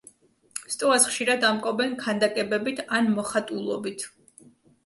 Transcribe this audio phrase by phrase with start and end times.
[0.75, 4.09] სტოას ხშირად ამკობენ ქანდაკებებით ან მოხატულობით.